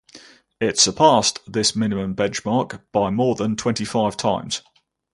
[0.59, 4.63] It surpassed this minimum benchmark by more than twenty-five times.